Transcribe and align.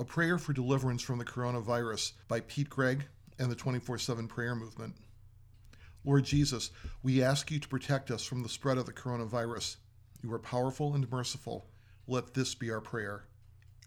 A 0.00 0.04
prayer 0.04 0.38
for 0.38 0.52
deliverance 0.52 1.02
from 1.02 1.18
the 1.18 1.24
coronavirus 1.24 2.12
by 2.28 2.40
Pete 2.40 2.70
Greig 2.70 3.06
and 3.38 3.50
the 3.50 3.56
24 3.56 3.98
7 3.98 4.28
prayer 4.28 4.54
movement. 4.54 4.94
Lord 6.04 6.24
Jesus, 6.24 6.70
we 7.02 7.22
ask 7.22 7.50
you 7.50 7.58
to 7.58 7.68
protect 7.68 8.10
us 8.10 8.22
from 8.22 8.42
the 8.42 8.48
spread 8.48 8.78
of 8.78 8.86
the 8.86 8.92
coronavirus. 8.92 9.76
You 10.22 10.32
are 10.32 10.38
powerful 10.38 10.94
and 10.94 11.10
merciful. 11.10 11.66
Let 12.06 12.34
this 12.34 12.54
be 12.54 12.70
our 12.70 12.80
prayer. 12.80 13.24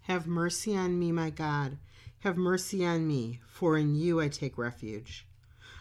Have 0.01 0.27
mercy 0.27 0.75
on 0.75 0.99
me, 0.99 1.13
my 1.13 1.29
God. 1.29 1.77
Have 2.19 2.35
mercy 2.35 2.85
on 2.85 3.07
me, 3.07 3.39
for 3.47 3.78
in 3.78 3.96
you 3.96 4.19
I 4.19 4.28
take 4.28 4.57
refuge. 4.57 5.25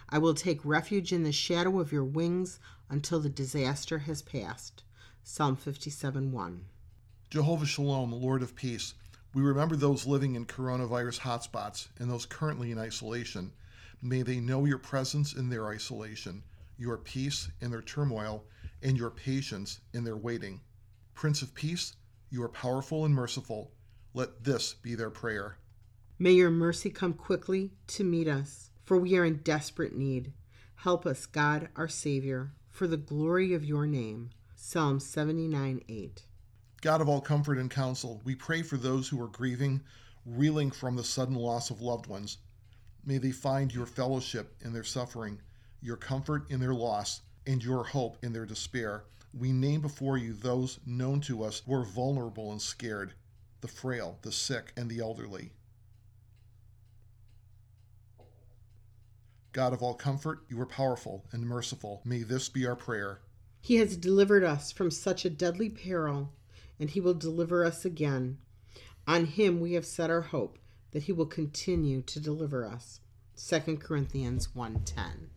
I 0.08 0.18
will 0.18 0.34
take 0.34 0.64
refuge 0.64 1.12
in 1.12 1.24
the 1.24 1.32
shadow 1.32 1.80
of 1.80 1.92
your 1.92 2.04
wings 2.04 2.60
until 2.88 3.18
the 3.18 3.28
disaster 3.28 3.98
has 4.00 4.22
passed. 4.22 4.84
Psalm 5.24 5.56
57 5.56 6.30
1. 6.30 6.64
Jehovah 7.30 7.66
Shalom, 7.66 8.12
Lord 8.12 8.42
of 8.42 8.54
Peace, 8.54 8.94
we 9.32 9.42
remember 9.42 9.76
those 9.76 10.06
living 10.06 10.34
in 10.34 10.44
coronavirus 10.44 11.20
hotspots 11.20 11.88
and 11.98 12.10
those 12.10 12.26
currently 12.26 12.72
in 12.72 12.78
isolation. 12.78 13.52
May 14.02 14.22
they 14.22 14.40
know 14.40 14.64
your 14.64 14.78
presence 14.78 15.34
in 15.34 15.48
their 15.48 15.68
isolation, 15.68 16.42
your 16.78 16.96
peace 16.96 17.48
in 17.60 17.70
their 17.70 17.82
turmoil, 17.82 18.44
and 18.82 18.96
your 18.96 19.10
patience 19.10 19.80
in 19.92 20.04
their 20.04 20.16
waiting. 20.16 20.60
Prince 21.14 21.42
of 21.42 21.54
Peace, 21.54 21.94
you 22.30 22.42
are 22.42 22.48
powerful 22.48 23.04
and 23.04 23.14
merciful. 23.14 23.70
Let 24.14 24.42
this 24.42 24.74
be 24.74 24.94
their 24.94 25.10
prayer. 25.10 25.58
May 26.18 26.32
your 26.32 26.50
mercy 26.50 26.90
come 26.90 27.12
quickly 27.12 27.70
to 27.88 28.04
meet 28.04 28.26
us, 28.26 28.70
for 28.84 28.98
we 28.98 29.16
are 29.16 29.24
in 29.24 29.38
desperate 29.38 29.94
need. 29.96 30.32
Help 30.76 31.06
us, 31.06 31.26
God, 31.26 31.68
our 31.76 31.88
Savior, 31.88 32.52
for 32.68 32.86
the 32.86 32.96
glory 32.96 33.54
of 33.54 33.64
your 33.64 33.86
name. 33.86 34.30
Psalm 34.56 34.98
79 34.98 35.82
8. 35.88 36.22
God 36.80 37.02
of 37.02 37.08
all 37.08 37.20
comfort 37.20 37.58
and 37.58 37.70
counsel, 37.70 38.22
we 38.24 38.34
pray 38.34 38.62
for 38.62 38.78
those 38.78 39.08
who 39.08 39.22
are 39.22 39.28
grieving, 39.28 39.82
reeling 40.24 40.70
from 40.70 40.96
the 40.96 41.04
sudden 41.04 41.34
loss 41.34 41.68
of 41.68 41.82
loved 41.82 42.06
ones. 42.06 42.38
May 43.04 43.18
they 43.18 43.32
find 43.32 43.72
your 43.72 43.86
fellowship 43.86 44.54
in 44.62 44.72
their 44.72 44.84
suffering, 44.84 45.40
your 45.82 45.96
comfort 45.96 46.50
in 46.50 46.60
their 46.60 46.74
loss, 46.74 47.20
and 47.46 47.62
your 47.62 47.84
hope 47.84 48.16
in 48.22 48.32
their 48.32 48.46
despair. 48.46 49.04
We 49.32 49.52
name 49.52 49.80
before 49.80 50.16
you 50.16 50.32
those 50.32 50.80
known 50.86 51.20
to 51.22 51.44
us 51.44 51.62
who 51.66 51.74
are 51.74 51.84
vulnerable 51.84 52.50
and 52.50 52.60
scared 52.60 53.12
the 53.60 53.68
frail, 53.68 54.18
the 54.22 54.32
sick, 54.32 54.72
and 54.76 54.88
the 54.88 55.00
elderly. 55.00 55.52
God 59.52 59.72
of 59.72 59.82
all 59.82 59.94
comfort, 59.94 60.44
you 60.48 60.60
are 60.60 60.66
powerful 60.66 61.26
and 61.32 61.42
merciful. 61.42 62.00
May 62.04 62.22
this 62.22 62.48
be 62.48 62.66
our 62.66 62.76
prayer. 62.76 63.20
He 63.60 63.76
has 63.76 63.96
delivered 63.96 64.44
us 64.44 64.72
from 64.72 64.90
such 64.90 65.24
a 65.24 65.30
deadly 65.30 65.68
peril, 65.68 66.32
and 66.80 66.90
he 66.90 67.00
will 67.00 67.14
deliver 67.14 67.64
us 67.64 67.84
again. 67.84 68.38
On 69.06 69.26
him 69.26 69.60
we 69.60 69.74
have 69.74 69.86
set 69.86 70.10
our 70.10 70.22
hope 70.22 70.58
that 70.92 71.04
he 71.04 71.12
will 71.12 71.26
continue 71.26 72.02
to 72.02 72.18
deliver 72.18 72.64
us. 72.64 73.00
2 73.36 73.76
Corinthians 73.78 74.48
1:10. 74.56 75.28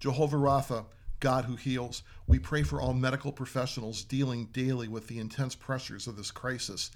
Jehovah 0.00 0.36
Rapha, 0.36 0.86
God 1.20 1.44
who 1.44 1.56
heals, 1.56 2.02
we 2.26 2.38
pray 2.38 2.62
for 2.62 2.80
all 2.80 2.92
medical 2.92 3.32
professionals 3.32 4.02
dealing 4.02 4.46
daily 4.46 4.88
with 4.88 5.06
the 5.06 5.18
intense 5.18 5.54
pressures 5.54 6.06
of 6.06 6.16
this 6.16 6.30
crisis. 6.30 6.90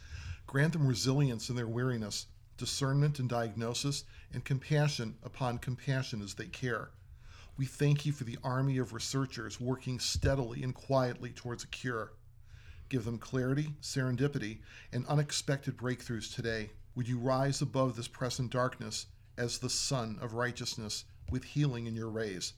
Grant 0.47 0.73
them 0.73 0.87
resilience 0.87 1.49
in 1.49 1.57
their 1.57 1.69
weariness, 1.69 2.27
discernment 2.57 3.21
in 3.21 3.29
diagnosis, 3.29 4.05
and 4.33 4.45
compassion 4.45 5.17
upon 5.23 5.59
compassion 5.59 6.21
as 6.21 6.35
they 6.35 6.47
care. 6.47 6.91
We 7.57 7.67
thank 7.67 8.07
you 8.07 8.13
for 8.13 8.25
the 8.25 8.39
army 8.43 8.79
of 8.79 8.93
researchers 8.93 9.61
working 9.61 9.99
steadily 9.99 10.63
and 10.63 10.75
quietly 10.75 11.31
towards 11.31 11.65
a 11.65 11.69
cure. 11.69 12.13
Give 12.91 13.05
them 13.05 13.19
clarity, 13.19 13.73
serendipity, 13.81 14.59
and 14.93 15.07
unexpected 15.07 15.77
breakthroughs 15.77 16.35
today. 16.35 16.71
Would 16.97 17.09
you 17.09 17.19
rise 17.19 17.63
above 17.63 17.95
this 17.95 18.09
present 18.09 18.51
darkness 18.51 19.07
as 19.39 19.59
the 19.59 19.71
sun 19.71 20.19
of 20.21 20.35
righteousness 20.35 21.05
with 21.31 21.45
healing 21.45 21.87
in 21.87 21.95
your 21.95 22.11
rays? 22.11 22.53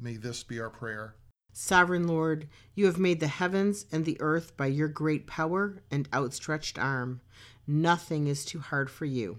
May 0.00 0.16
this 0.16 0.42
be 0.42 0.60
our 0.60 0.70
prayer. 0.70 1.14
Sovereign 1.52 2.08
Lord, 2.08 2.48
you 2.74 2.86
have 2.86 2.98
made 2.98 3.20
the 3.20 3.28
heavens 3.28 3.86
and 3.92 4.04
the 4.04 4.20
earth 4.20 4.56
by 4.56 4.66
your 4.66 4.88
great 4.88 5.28
power 5.28 5.82
and 5.88 6.08
outstretched 6.12 6.76
arm. 6.76 7.20
Nothing 7.64 8.26
is 8.26 8.44
too 8.44 8.58
hard 8.58 8.90
for 8.90 9.04
you. 9.04 9.38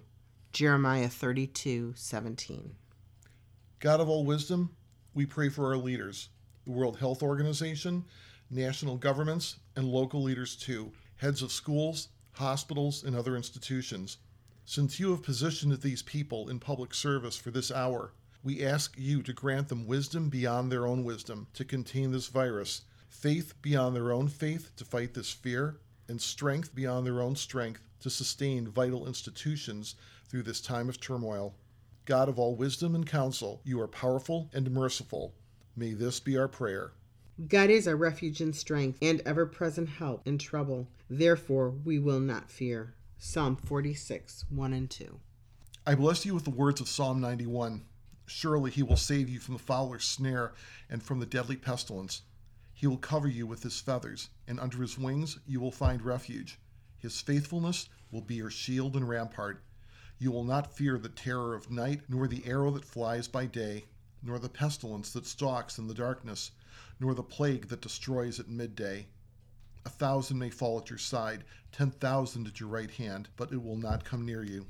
Jeremiah 0.53 1.09
32 1.09 1.93
17. 1.97 2.75
God 3.79 3.99
of 3.99 4.07
all 4.07 4.25
wisdom, 4.25 4.75
we 5.13 5.25
pray 5.25 5.49
for 5.49 5.67
our 5.67 5.77
leaders, 5.77 6.29
the 6.63 6.71
World 6.71 6.99
Health 6.99 7.21
Organization, 7.21 8.05
national 8.51 8.97
governments, 8.97 9.57
and 9.75 9.87
local 9.87 10.21
leaders 10.21 10.55
too, 10.55 10.91
heads 11.17 11.41
of 11.41 11.51
schools, 11.51 12.09
hospitals, 12.33 13.03
and 13.03 13.15
other 13.15 13.35
institutions. 13.35 14.17
Since 14.65 14.99
you 14.99 15.11
have 15.11 15.23
positioned 15.23 15.73
these 15.81 16.01
people 16.01 16.49
in 16.49 16.59
public 16.59 16.93
service 16.93 17.37
for 17.37 17.51
this 17.51 17.71
hour, 17.71 18.13
we 18.43 18.65
ask 18.65 18.95
you 18.97 19.21
to 19.23 19.33
grant 19.33 19.69
them 19.69 19.85
wisdom 19.85 20.29
beyond 20.29 20.71
their 20.71 20.87
own 20.87 21.03
wisdom 21.03 21.47
to 21.53 21.65
contain 21.65 22.11
this 22.11 22.27
virus, 22.27 22.81
faith 23.07 23.53
beyond 23.61 23.95
their 23.95 24.11
own 24.11 24.27
faith 24.27 24.71
to 24.77 24.85
fight 24.85 25.13
this 25.13 25.31
fear, 25.31 25.77
and 26.07 26.21
strength 26.21 26.73
beyond 26.73 27.05
their 27.05 27.21
own 27.21 27.35
strength 27.35 27.81
to 27.99 28.09
sustain 28.09 28.67
vital 28.67 29.07
institutions 29.07 29.95
through 30.27 30.43
this 30.43 30.61
time 30.61 30.89
of 30.89 30.99
turmoil. 30.99 31.53
God 32.05 32.27
of 32.29 32.39
all 32.39 32.55
wisdom 32.55 32.95
and 32.95 33.05
counsel, 33.05 33.61
you 33.63 33.79
are 33.79 33.87
powerful 33.87 34.49
and 34.53 34.71
merciful. 34.71 35.35
May 35.75 35.93
this 35.93 36.19
be 36.19 36.37
our 36.37 36.47
prayer. 36.47 36.93
God 37.47 37.69
is 37.69 37.87
our 37.87 37.95
refuge 37.95 38.41
and 38.41 38.55
strength 38.55 38.99
and 39.01 39.21
ever 39.25 39.45
present 39.45 39.89
help 39.89 40.27
in 40.27 40.37
trouble. 40.37 40.87
Therefore, 41.09 41.69
we 41.69 41.97
will 41.97 42.19
not 42.19 42.51
fear. 42.51 42.93
Psalm 43.17 43.55
46, 43.55 44.45
1 44.49 44.73
and 44.73 44.89
2. 44.89 45.19
I 45.87 45.95
bless 45.95 46.25
you 46.25 46.33
with 46.33 46.43
the 46.43 46.49
words 46.49 46.81
of 46.81 46.89
Psalm 46.89 47.21
91. 47.21 47.83
Surely 48.25 48.69
he 48.69 48.83
will 48.83 48.97
save 48.97 49.29
you 49.29 49.39
from 49.39 49.55
the 49.55 49.59
fowler's 49.59 50.03
snare 50.03 50.53
and 50.89 51.01
from 51.01 51.19
the 51.19 51.25
deadly 51.25 51.55
pestilence. 51.55 52.21
He 52.73 52.85
will 52.85 52.97
cover 52.97 53.27
you 53.27 53.47
with 53.47 53.63
his 53.63 53.79
feathers, 53.79 54.29
and 54.47 54.59
under 54.59 54.77
his 54.81 54.97
wings 54.97 55.39
you 55.47 55.59
will 55.59 55.71
find 55.71 56.01
refuge. 56.01 56.59
His 56.97 57.21
faithfulness 57.21 57.89
will 58.11 58.21
be 58.21 58.35
your 58.35 58.51
shield 58.51 58.95
and 58.95 59.07
rampart. 59.07 59.63
You 60.19 60.31
will 60.31 60.43
not 60.43 60.75
fear 60.75 60.97
the 60.97 61.09
terror 61.09 61.55
of 61.55 61.71
night, 61.71 62.01
nor 62.07 62.27
the 62.27 62.45
arrow 62.45 62.71
that 62.71 62.85
flies 62.85 63.27
by 63.27 63.47
day, 63.47 63.85
nor 64.23 64.39
the 64.39 64.49
pestilence 64.49 65.11
that 65.13 65.25
stalks 65.25 65.77
in 65.77 65.87
the 65.87 65.93
darkness, 65.93 66.51
nor 66.99 67.13
the 67.13 67.23
plague 67.23 67.67
that 67.67 67.81
destroys 67.81 68.39
at 68.39 68.47
midday. 68.47 69.07
A 69.85 69.89
thousand 69.89 70.37
may 70.37 70.49
fall 70.49 70.79
at 70.79 70.89
your 70.89 70.99
side, 70.99 71.43
ten 71.71 71.91
thousand 71.91 72.47
at 72.47 72.59
your 72.59 72.69
right 72.69 72.91
hand, 72.91 73.29
but 73.35 73.51
it 73.51 73.63
will 73.63 73.77
not 73.77 74.05
come 74.05 74.25
near 74.25 74.43
you. 74.43 74.65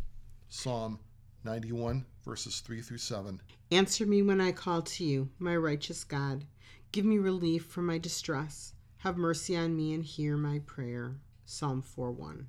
Psalm 0.49 0.99
91, 1.43 2.05
verses 2.23 2.59
3 2.59 2.81
through 2.81 2.97
7. 2.97 3.41
Answer 3.71 4.05
me 4.05 4.21
when 4.21 4.39
I 4.39 4.51
call 4.51 4.81
to 4.83 5.03
you, 5.03 5.29
my 5.39 5.55
righteous 5.55 6.03
God. 6.03 6.45
Give 6.91 7.05
me 7.05 7.17
relief 7.17 7.65
from 7.65 7.87
my 7.87 7.97
distress. 7.97 8.73
Have 8.97 9.17
mercy 9.17 9.55
on 9.55 9.75
me 9.75 9.93
and 9.93 10.03
hear 10.03 10.37
my 10.37 10.59
prayer. 10.59 11.15
Psalm 11.45 11.81
4 11.81 12.11
1. 12.11 12.47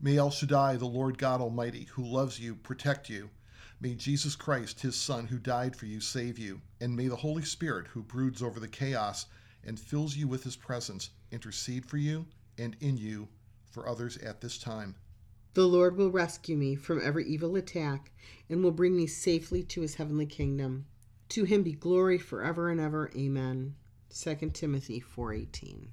May 0.00 0.16
El 0.16 0.30
Shaddai, 0.30 0.76
the 0.76 0.86
Lord 0.86 1.18
God 1.18 1.40
Almighty, 1.40 1.84
who 1.92 2.04
loves 2.04 2.38
you, 2.40 2.54
protect 2.54 3.08
you. 3.08 3.30
May 3.80 3.94
Jesus 3.94 4.36
Christ, 4.36 4.80
his 4.80 4.96
Son, 4.96 5.26
who 5.26 5.38
died 5.38 5.76
for 5.76 5.86
you, 5.86 6.00
save 6.00 6.38
you. 6.38 6.60
And 6.80 6.96
may 6.96 7.08
the 7.08 7.16
Holy 7.16 7.44
Spirit, 7.44 7.88
who 7.88 8.02
broods 8.02 8.42
over 8.42 8.60
the 8.60 8.68
chaos 8.68 9.26
and 9.64 9.78
fills 9.78 10.16
you 10.16 10.28
with 10.28 10.44
his 10.44 10.56
presence, 10.56 11.10
intercede 11.30 11.86
for 11.86 11.96
you 11.96 12.26
and 12.58 12.76
in 12.80 12.96
you 12.96 13.28
for 13.70 13.88
others 13.88 14.16
at 14.18 14.40
this 14.40 14.58
time. 14.58 14.94
The 15.54 15.66
Lord 15.66 15.96
will 15.96 16.10
rescue 16.10 16.56
me 16.56 16.74
from 16.74 17.00
every 17.02 17.24
evil 17.26 17.56
attack 17.56 18.10
and 18.48 18.62
will 18.62 18.72
bring 18.72 18.96
me 18.96 19.06
safely 19.06 19.62
to 19.64 19.82
his 19.82 19.94
heavenly 19.94 20.26
kingdom. 20.26 20.86
To 21.30 21.44
him 21.44 21.62
be 21.62 21.72
glory 21.72 22.18
forever 22.18 22.70
and 22.70 22.80
ever. 22.80 23.10
Amen. 23.16 23.76
2 24.10 24.50
Timothy 24.52 25.00
4:18. 25.00 25.88